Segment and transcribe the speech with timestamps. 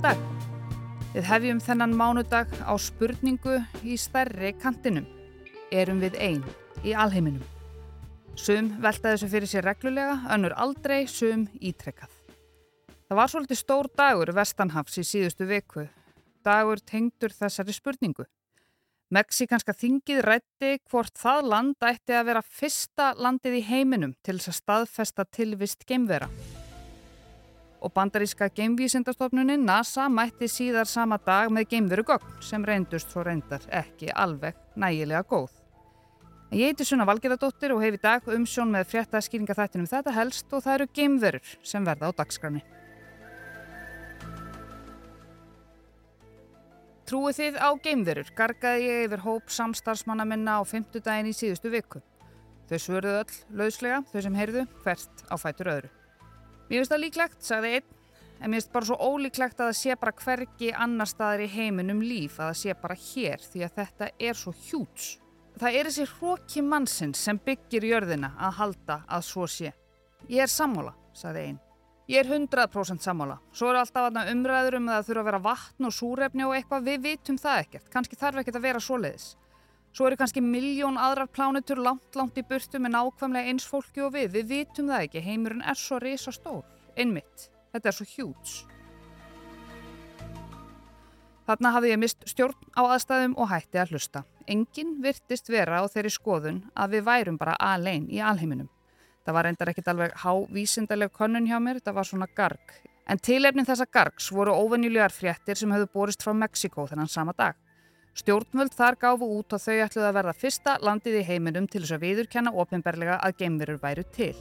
[0.00, 0.60] Góðan dag.
[1.12, 5.04] Við hefjum þennan mánudag á spurningu í stærri kantinum.
[5.68, 6.44] Erum við einn
[6.80, 7.42] í alheiminum?
[8.32, 12.14] Sum velta þessu fyrir sér reglulega, önnur aldrei, sum ítrekkað.
[13.10, 15.84] Það var svolítið stór dagur Vestanhafs í síðustu viku.
[16.48, 18.24] Dagur tengdur þessari spurningu.
[19.12, 24.54] Meksikanska þingið rætti hvort það land ætti að vera fyrsta landið í heiminum til þess
[24.54, 26.30] að staðfesta tilvist geimvera
[27.80, 33.64] og bandaríska geimvísindastofnunin NASA mætti síðar sama dag með geimveru gögn sem reyndust svo reyndar
[33.68, 35.50] ekki alveg nægilega góð.
[36.50, 40.14] En ég heiti Sunna Valgerðardóttir og hef í dag umsjón með frétta skýringa þættinum þetta
[40.16, 42.62] helst og það eru geimverur sem verða á dagskrani.
[47.06, 52.02] Trúið þið á geimverur gargaði ég yfir hóp samstarfsmanna minna á fymtudagin í síðustu viku.
[52.70, 55.99] Þau svörðu öll lauslega, þau sem heyrðu, hvert á fætur öðru.
[56.70, 57.86] Mér finnst það líklegt, sagði einn,
[58.38, 62.02] en mér finnst bara svo ólíklegt að það sé bara hvergi annar staðar í heiminum
[62.04, 65.08] líf, að það sé bara hér því að þetta er svo hjúts.
[65.58, 69.72] Það er þessi hróki mannsins sem byggir jörðina að halda að svo sé.
[70.30, 71.58] Ég er sammála, sagði einn.
[72.10, 73.40] Ég er 100% sammála.
[73.50, 76.86] Svo eru alltaf umræður um að það þurfa að vera vatn og súrefni og eitthvað,
[76.86, 77.90] við vitum það ekkert.
[77.90, 79.28] Kanski þarf ekkert að vera svoleiðis.
[79.90, 84.12] Svo eru kannski miljón aðrar plánutur langt, langt í burtu með nákvæmlega eins fólki og
[84.14, 84.36] við.
[84.36, 85.22] Við vitum það ekki.
[85.24, 86.62] Heimurinn er svo risa stór.
[86.96, 87.48] Einmitt.
[87.74, 88.60] Þetta er svo hjúts.
[91.50, 94.22] Þarna hafði ég mist stjórn á aðstæðum og hætti að hlusta.
[94.46, 98.68] Engin virtist vera á þeirri skoðun að við værum bara alein í alheiminum.
[99.26, 102.76] Það var reyndar ekkit alveg hávísindarleg konun hjá mér, það var svona garg.
[103.10, 107.58] En tilefnin þessa gargs voru óvenjulegar fréttir sem höfðu borist frá Mexiko þennan sama dag.
[108.18, 111.94] Stjórnvöld þar gáfu út og þau ætluði að verða fyrsta landið í heiminum til þess
[111.94, 114.34] að viðurkenna ofinberlega að geimverur væru til.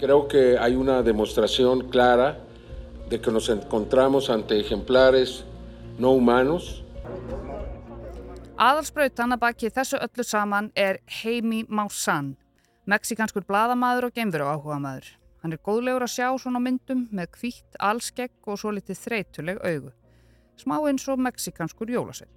[0.00, 2.36] Creo que hay una demostración clara
[3.10, 5.44] de que nos encontramos ante ejemplares
[5.98, 6.82] no humanos.
[8.56, 12.34] Aðalsbrautan að baki þessu öllu saman er Heimi Mausan,
[12.88, 15.12] meksikanskur bladamadur og geimveru áhuga maður.
[15.44, 19.94] Hann er góðlegur að sjá svona myndum með kvítt, allskegg og svo litið þreytuleg augu.
[20.60, 22.36] Smá eins og meksikanskur jólasveit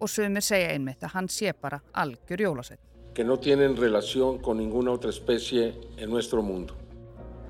[0.00, 2.80] og sumir segja einmitt að hann sé bara algjör jólasveit.
[3.20, 6.74] No tienen relación con ninguna otra especie en nuestro mundo.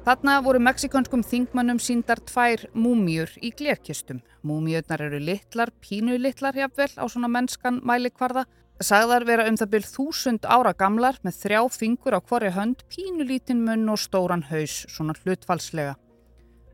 [0.00, 4.22] Þarna voru mexikanskum þingmannum síndar tvær múmjur í glerkistum.
[4.42, 8.46] Múmjurnar eru litlar, pínu litlar jafnvel á svona mennskan mælikvarða.
[8.80, 13.28] Sagðar vera um það byrð þúsund ára gamlar með þrjá fingur á hverju hönd, pínu
[13.28, 15.98] lítinn munn og stóran haus, svona hlutfalslega.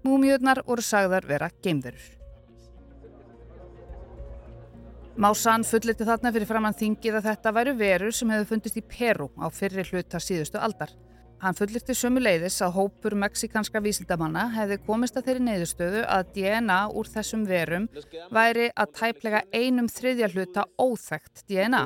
[0.06, 2.06] Múmjurnar voru sagðar vera geimverur.
[5.16, 9.30] Másan fulliti þarna fyrir framann þingið að þetta væru verur sem hefðu fundist í Peru
[9.40, 10.90] á fyrri hluta síðustu aldar.
[11.40, 16.78] Hann fulliti sömu leiðis að hópur meksikanska vísildamanna hefði komist að þeirri neyðustöðu að DNA
[16.92, 17.88] úr þessum verum
[18.28, 21.80] væri að tæplega einum þriðja hluta óþægt DNA.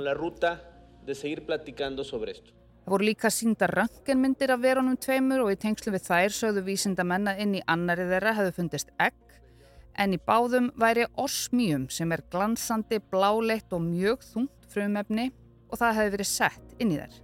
[2.81, 7.31] Það voru líka sínda röngenmyndir af verunum tveimur og í tengslu við þær sögðu vísindamenn
[7.31, 9.15] að inn í annari þeirra hefðu fundist egg
[9.99, 15.31] en í báðum væri osmíum sem er glansandi, bláleitt og mjög þungt frumefni
[15.71, 17.19] og það hefði verið sett inn í þær.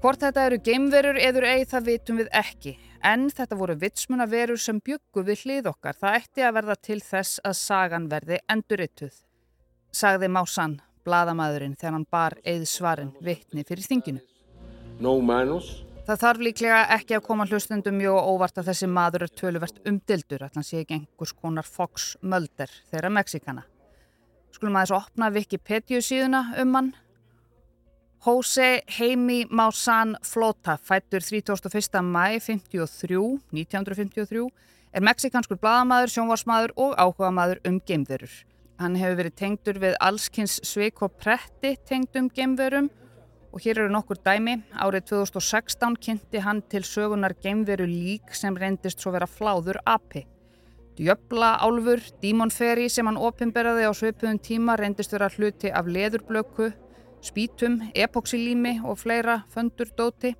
[0.00, 2.70] Hvort þetta eru geimverur eður eigi það vitum við ekki,
[3.04, 5.98] en þetta voru vitsmunaverur sem byggu við hlið okkar.
[6.00, 9.12] Það ætti að verða til þess að sagan verði endurittuð,
[9.92, 14.24] sagði Másan, bladamæðurinn, þegar hann bar eið svarin vittni fyrir þinginu.
[15.00, 19.32] No humanos Það þarf líklega ekki að koma hlustundum mjög óvart að þessi maður er
[19.36, 23.66] töluvert umdildur að hann sé ekki einhvers konar Fox Mulder þeirra Mexikana.
[24.50, 26.90] Skulum aðeins opna Wikipedia síðuna um hann.
[28.24, 32.02] Jose Heimi Mausan Flota, fættur 31.
[32.04, 34.48] mæ 53, 1953,
[34.92, 38.32] er mexikanskur bladamadur, sjónvarsmaður og áhugamadur um geimverur.
[38.80, 42.90] Hann hefur verið tengdur við allskynns sveik og pretti tengdum geimverum
[43.50, 44.60] Og hér eru nokkur dæmi.
[44.78, 50.26] Árið 2016 kynnti hann til sögunar geimveru lík sem reyndist svo vera fláður api.
[51.00, 56.70] Djöbla álfur, dímonferi sem hann opimberði á sveipuðum tíma reyndist vera hluti af leðurblöku,
[57.24, 60.34] spítum, epoksilími og fleira föndur dóti.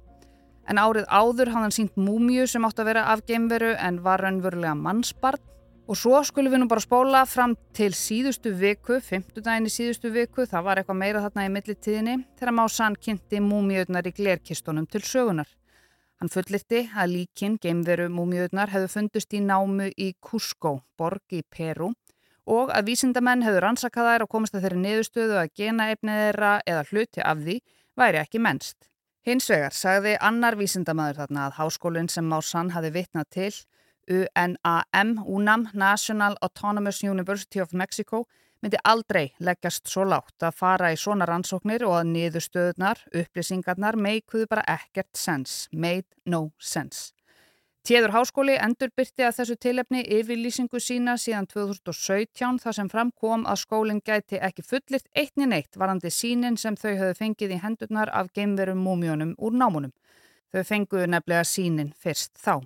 [0.69, 4.23] En árið áður hafði hann sínt múmiu sem átt að vera af geimveru en var
[4.23, 5.41] raunverulega mannsbarn.
[5.90, 10.44] Og svo skulum við nú bara spóla fram til síðustu viku, fymtudaginn í síðustu viku,
[10.46, 15.50] það var eitthvað meira þarna í millitíðinni, þegar Másan kynnti múmiöðnar í glerkistunum til sögunar.
[16.22, 21.90] Hann fullirti að líkin, geimveru múmiöðnar, hefðu fundist í námu í Cusco, borg í Peru,
[22.46, 26.52] og að vísindamenn hefðu rannsakað þær og komist að þeirri niðurstöðu að gena efnið þeirra
[26.70, 27.58] eða hluti af því
[27.98, 28.78] væri ekki mennst.
[29.26, 33.52] Hins vegar sagði annar vísindamæður þarna að háskólinn sem Másan hafi vitnað til
[34.08, 38.25] UNAM, UNAM, National Autonomous University of Mexico,
[38.61, 44.49] myndi aldrei leggjast svo látt að fara í svona rannsóknir og að niðurstöðunar, upplýsingarnar, meikuðu
[44.50, 47.12] bara ekkert sens, made no sense.
[47.81, 54.02] Téður Háskóli endurbyrti að þessu tilefni yfirlýsingu sína síðan 2017 þar sem framkom að skólinn
[54.05, 58.85] gæti ekki fullirt eittni neitt varandi sínin sem þau höfðu fengið í hendurnar af geimverum
[58.85, 59.94] múmjónum úr námunum.
[60.52, 62.61] Þau fenguðu nefnilega sínin fyrst þá.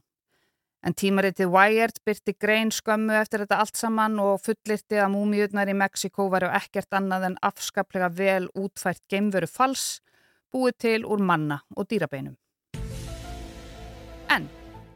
[0.85, 5.77] En tímaritið Wired byrti grein skömmu eftir þetta allt saman og fullirti að múmiurnar í
[5.81, 10.03] Mexiko varu ekkert annað en afskaplega vel útfært geimveru fals
[10.53, 12.37] búið til úr manna og dýrabeinum.
[14.29, 14.51] En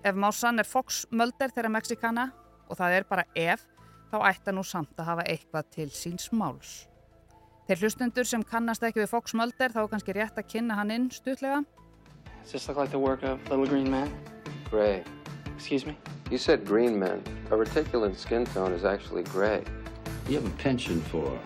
[0.05, 2.29] Ef másan er Fox Mulder þeirra Mexikana
[2.71, 3.65] og það er bara ef,
[4.13, 6.87] þá ætta nú samt að hafa eitthvað til síns máls.
[7.69, 10.95] Þeir hlustundur sem kannast ekki við Fox Mulder þá er kannski rétt að kynna hann
[10.95, 11.65] inn stutlega.
[12.41, 14.09] Does this look like the work of Little Green Man?
[14.71, 15.03] Gray.
[15.59, 15.97] Excuse me?
[16.31, 17.21] You said green men.
[17.51, 19.65] A reticulant skin tone is actually gray.
[20.29, 21.37] You have a penchant for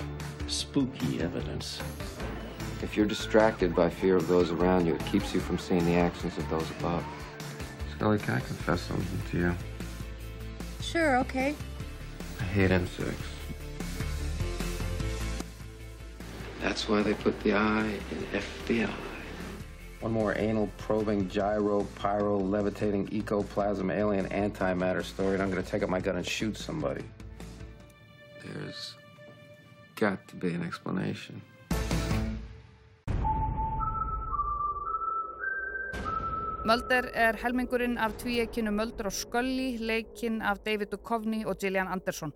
[0.48, 1.80] spooky evidence.
[2.82, 5.94] If you're distracted by fear of those around you, it keeps you from seeing the
[5.94, 7.02] actions of those above.
[7.96, 9.54] Scully, can I confess something to you?
[10.82, 11.54] Sure, okay.
[12.38, 13.22] I hate insects.
[16.60, 19.11] That's why they put the I in FBI.
[20.02, 25.84] One more anal probing gyro pyro levitating ecoplasm alien antimatter story, and I'm gonna take
[25.84, 27.04] up my gun and shoot somebody.
[28.42, 28.96] There's
[29.94, 31.40] got to be an explanation.
[36.64, 42.32] Mulder er helmingurinn af tvíekinu Mulder og Scully, leikinn af David Duchovny og Gillian Anderson.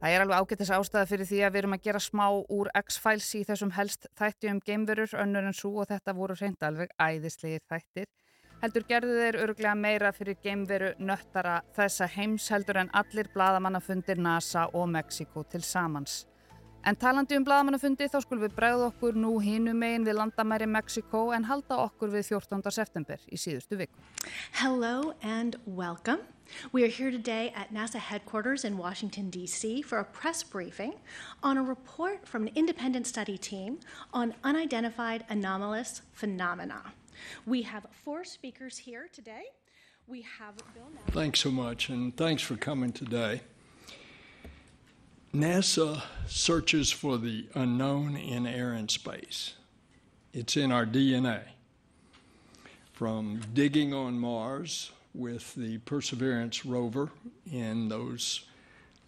[0.00, 3.30] Það er alveg ágættis ástæða fyrir því að við erum að gera smá úr X-Files
[3.38, 7.64] í þessum helst þætti um geimverur önnur en svo og þetta voru reynd alveg æðislegir
[7.70, 8.10] þættir.
[8.64, 14.68] Heldur gerðu þeir öruglega meira fyrir geimveru nöttara þessa heims heldur en allir bladamannafundir NASA
[14.72, 16.24] og Mexiko til samans.
[16.84, 21.22] En talandi um bladamannafundi þá skulum við bregða okkur nú hinum megin við landamæri Mexiko
[21.32, 22.60] en halda okkur við 14.
[22.76, 24.02] september í síðustu viku.
[24.60, 26.20] Hello and welcome.
[26.72, 29.80] We are here today at NASA headquarters in Washington, D.C.
[29.80, 30.92] for a press briefing
[31.42, 33.80] on a report from an independent study team
[34.12, 36.92] on unidentified anomalous phenomena.
[37.46, 39.44] We have four speakers here today.
[40.06, 41.14] We have Bill Nelson.
[41.14, 43.40] Thanks so much, and thanks for coming today.
[45.34, 49.54] NASA searches for the unknown in air and space.
[50.32, 51.40] It's in our DNA.
[52.92, 57.10] From digging on Mars with the Perseverance rover
[57.50, 58.44] in those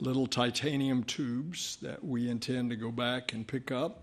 [0.00, 4.02] little titanium tubes that we intend to go back and pick up,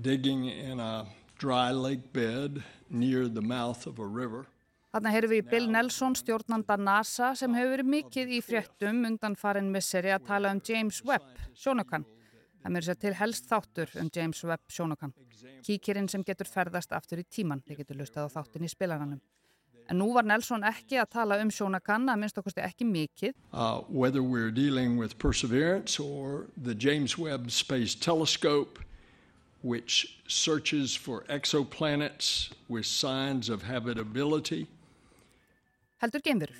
[0.00, 1.04] digging in a
[1.36, 4.46] dry lake bed near the mouth of a river.
[4.88, 9.66] Þarna heyrðum við Bill Nelson, stjórnanda NASA, sem hefur verið mikið í fréttum undan farin
[9.68, 12.06] misseri að tala um James Webb, sjónukan.
[12.62, 15.12] Það mér sér til helst þáttur um James Webb sjónukan.
[15.66, 19.20] Kíkirinn sem getur ferðast aftur í tíman, þið getur lustað á þáttin í spilaranum.
[19.92, 23.36] En nú var Nelson ekki að tala um sjónakan, að minnst okkurstu ekki mikið.
[23.52, 28.80] Uh, whether we're dealing with Perseverance or the James Webb Space Telescope,
[29.60, 34.66] which searches for exoplanets with signs of habitability,
[36.02, 36.58] heldur geimverur.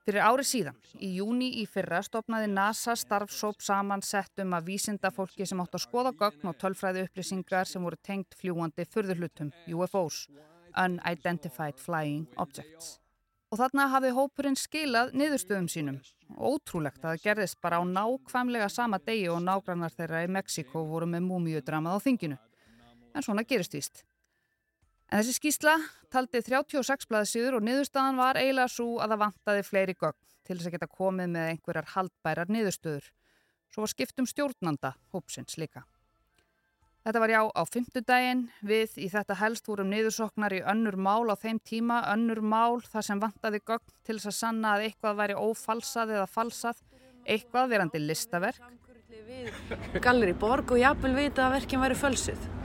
[0.00, 5.10] Fyrir ári síðan, í júni í fyrra, stopnaði NASA starfsóp saman sett um að vísinda
[5.12, 10.24] fólki sem átt að skoða gögn og tölfræði upplýsingar sem voru tengt fljúandi fyrðurlutum, UFOs,
[10.72, 12.96] Unidentified Flying Objects.
[13.50, 16.02] Og þarna hafi hópurinn skilað niðurstöðum sínum.
[16.38, 21.06] Ótrúlegt að það gerðist bara á nákvæmlega sama degi og nágrannar þeirra í Mexiko voru
[21.10, 22.38] með múmiudramað á þinginu.
[23.14, 24.04] En svona gerist víst.
[25.10, 25.72] En þessi skýsla
[26.14, 30.68] taldi 36 blaðsýður og niðurstaðan var eiginlega svo að það vantaði fleiri gögn til þess
[30.68, 33.08] að geta komið með einhverjar haldbærar niðurstöður.
[33.74, 35.82] Svo var skiptum stjórnanda hópsins líka.
[37.02, 41.34] Þetta var já á fymtudaginn við í þetta helst vorum niðursoknar í önnur mál á
[41.34, 45.38] þeim tíma, önnur mál þar sem vantaði gögn til þess að sanna að eitthvað væri
[45.40, 46.84] ófalsað eða falsað,
[47.26, 48.62] eitthvað verandi listaverk.
[49.98, 52.59] Galleri borg og jafnvel vita að verkinn væri fölsuð.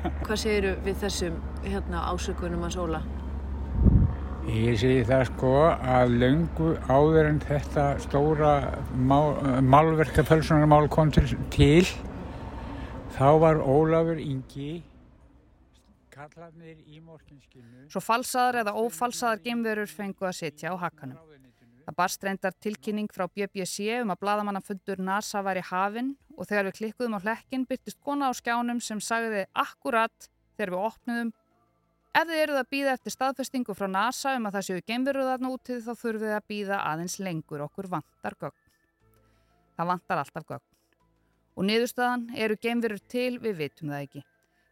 [0.00, 3.00] Hvað segiru við þessum hérna, ásökunum að sóla?
[4.50, 8.52] Ég segi það sko að löngu áður en þetta stóra
[8.96, 11.84] málverkafölsunarmál kom til, til
[13.18, 14.80] þá var Ólafur Ingi
[16.20, 21.16] kallarnir í morginskinu Svo falsaðar eða ófalsaðar gemverur fengu að sitja á hakanum.
[21.90, 26.68] Það barst reyndar tilkynning frá BBC um að bladamannafundur NASA var í hafinn og þegar
[26.68, 31.32] við klikkuðum á hlekkin byrtist kona á skjánum sem sagði akkurat þegar við opnuðum
[32.10, 35.50] Ef þið eruð að býða eftir staðfestingu frá NASA um að það séu geimveruð þarna
[35.54, 38.64] útið þá þurfum við að býða aðeins lengur okkur vantar gögn.
[39.78, 40.66] Það vantar alltaf gögn.
[41.54, 44.24] Og niðurstaðan eru geimverur til, við vitum það ekki.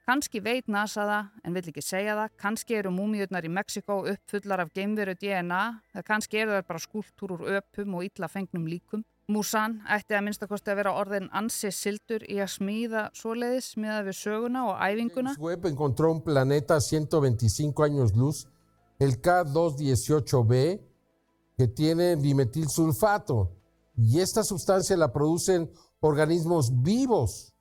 [0.08, 2.30] Kanski veit NASA það en vill ekki segja það.
[2.40, 5.58] Kanski eru múmiurnar í Mexiko uppfullar af geimveru DNA.
[5.92, 9.02] Það kannski eru það bara skúltúr úr öpum og illa fengnum líkum.
[9.28, 14.16] Musan ætti að minnstakosti að vera orðin ansi sildur í að smíða svoleiðis miða við
[14.22, 15.36] söguna og æfinguna.
[15.44, 18.46] Webb encontró un planeta a 125 años luz,
[18.98, 20.80] el K218b,
[21.58, 23.52] que tiene dimetilsulfato.
[23.98, 25.68] Y esta sustancia la producen
[26.00, 27.52] organismos vivos,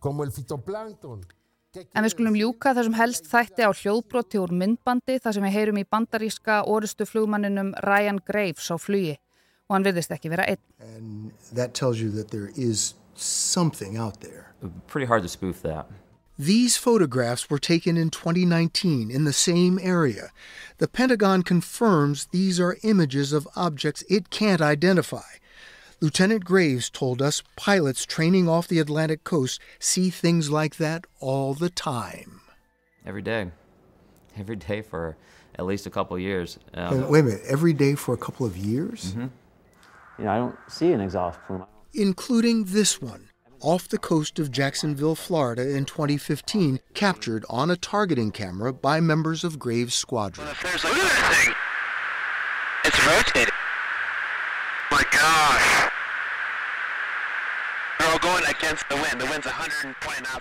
[0.00, 1.37] como el fitoplancton.
[1.76, 5.80] En við skulum ljúka þessum helst þætti á hljóðbroti úr myndbandi þar sem við heyrum
[5.82, 9.18] í bandaríska orustu flugmanninum Ryan Graves á flugi
[9.68, 10.62] og hann virðist ekki vera einn.
[10.80, 14.54] And that tells you that there is something out there.
[14.86, 15.86] Pretty hard to spoof that.
[16.38, 20.30] These photographs were taken in 2019 in the same area.
[20.78, 25.36] The Pentagon confirms these are images of objects it can't identify.
[26.00, 31.54] Lieutenant Graves told us pilots training off the Atlantic coast see things like that all
[31.54, 32.40] the time.
[33.04, 33.50] Every day.
[34.38, 35.16] Every day for
[35.58, 36.58] at least a couple of years.
[36.72, 39.12] Um, wait a minute, every day for a couple of years?
[39.12, 39.26] Mm-hmm.
[40.18, 41.66] You know, I don't see an exhaust plume.
[41.92, 48.30] Including this one, off the coast of Jacksonville, Florida in 2015, captured on a targeting
[48.30, 50.46] camera by members of Graves' squadron.
[50.46, 51.54] Look at that thing!
[52.84, 53.54] It's rotating.
[54.90, 55.87] My gosh!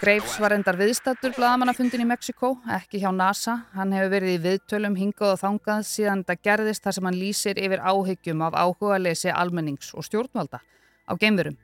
[0.01, 3.53] Graves var endar viðstattur blagamannafundin í Mexiko, ekki hjá NASA.
[3.77, 7.61] Hann hefur verið í viðtölum hingað og þangað síðan þetta gerðist þar sem hann lýsir
[7.61, 11.59] yfir áhyggjum af áhuga lesi almennings og stjórnvalda á geimverum.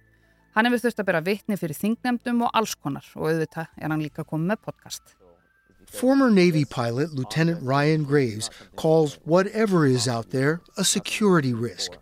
[0.54, 4.28] Hann hefur þurft að bera vittni fyrir þingnemdum og allskonar og auðvitað er hann líka
[4.28, 5.18] komið með podcast.
[5.90, 11.98] Former Navy pilot Lieutenant Ryan Graves calls whatever is out there a security risk.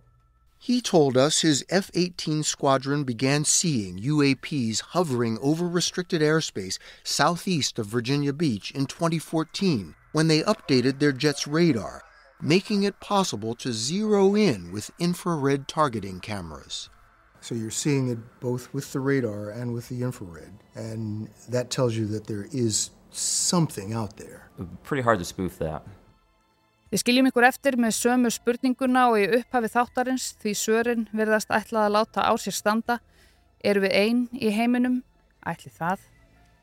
[0.63, 7.79] He told us his F 18 squadron began seeing UAPs hovering over restricted airspace southeast
[7.79, 12.03] of Virginia Beach in 2014 when they updated their jet's radar,
[12.39, 16.91] making it possible to zero in with infrared targeting cameras.
[17.39, 21.95] So you're seeing it both with the radar and with the infrared, and that tells
[21.95, 24.51] you that there is something out there.
[24.83, 25.83] Pretty hard to spoof that.
[26.91, 31.85] Við skiljum ykkur eftir með sömu spurninguna og í upphafi þáttarins því sörin verðast ætlað
[31.87, 32.97] að láta á sér standa.
[33.63, 34.97] Eru við einn í heiminum?
[35.47, 36.03] Ætli það.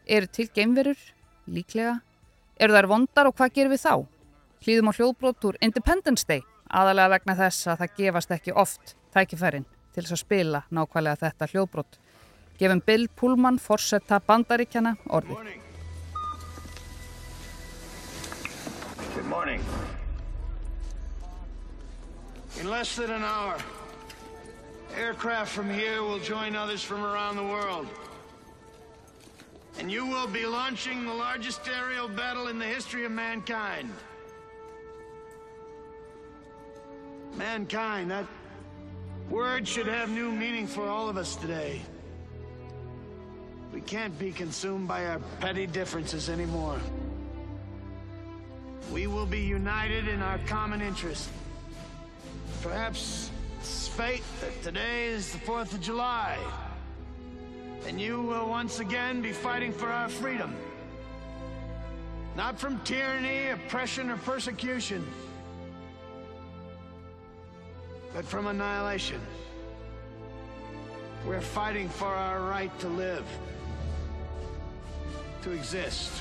[0.04, 1.00] Eru til geimverur?
[1.48, 1.94] Líklega.
[2.60, 3.94] Eru þær vondar og hvað gerum við þá?
[4.66, 9.64] Hlýðum á hljóðbrót úr Independence Day, aðalega vegna þess að það gefast ekki oft tækifærin
[9.94, 12.00] til þess að spila nákvæmlega þetta hljóðbrót.
[12.60, 15.38] Gefum Bill Pullman, forsetta bandaríkjana, orði.
[19.14, 19.64] Good morning.
[22.60, 23.56] In less than an hour,
[24.96, 27.86] aircraft from here will join others from around the world.
[29.78, 33.92] And you will be launching the largest aerial battle in the history of mankind.
[37.36, 38.26] Mankind, that
[39.30, 41.80] word should have new meaning for all of us today.
[43.72, 46.80] We can't be consumed by our petty differences anymore.
[48.92, 51.28] We will be united in our common interest.
[52.62, 56.36] Perhaps it's fate that today is the 4th of July.
[57.86, 60.54] And you will once again be fighting for our freedom.
[62.36, 65.06] Not from tyranny, oppression, or persecution,
[68.12, 69.20] but from annihilation.
[71.26, 73.26] We're fighting for our right to live,
[75.42, 76.12] to exist.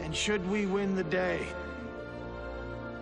[0.00, 1.46] And should we win the day,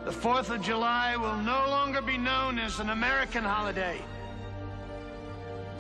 [0.05, 4.01] the 4th of July will no longer be known as an American holiday,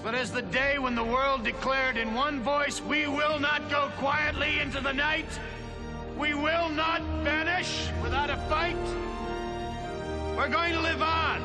[0.02, 3.90] but as the day when the world declared in one voice, we will not go
[3.98, 5.26] quietly into the night.
[6.18, 8.76] We will not vanish without a fight.
[10.36, 11.42] We're going to live on.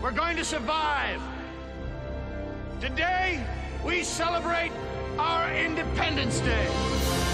[0.00, 1.20] We're going to survive.
[2.80, 3.44] Today,
[3.84, 4.72] we celebrate
[5.18, 7.25] our Independence Day.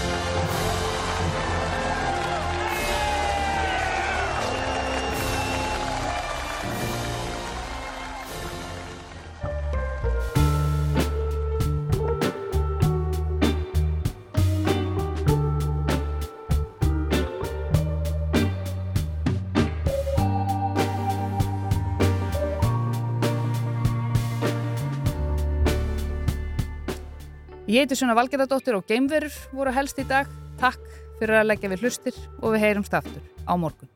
[27.73, 30.27] Ég heiti Suna Valgerðardóttir og Geimverur voru helst í dag.
[30.61, 30.83] Takk
[31.17, 33.89] fyrir að leggja við hlustir og við heyrumst aftur á morgun.